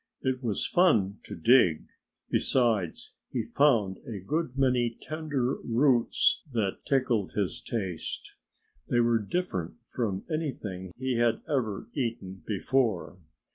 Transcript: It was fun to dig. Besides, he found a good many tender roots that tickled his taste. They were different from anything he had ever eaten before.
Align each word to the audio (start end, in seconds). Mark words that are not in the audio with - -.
It 0.23 0.41
was 0.41 0.65
fun 0.65 1.19
to 1.25 1.35
dig. 1.35 1.85
Besides, 2.31 3.13
he 3.29 3.43
found 3.43 3.99
a 4.03 4.17
good 4.19 4.57
many 4.57 4.97
tender 4.99 5.57
roots 5.57 6.41
that 6.51 6.83
tickled 6.87 7.33
his 7.33 7.61
taste. 7.61 8.33
They 8.89 8.99
were 8.99 9.19
different 9.19 9.75
from 9.85 10.23
anything 10.33 10.91
he 10.97 11.17
had 11.17 11.41
ever 11.47 11.87
eaten 11.93 12.41
before. 12.47 13.19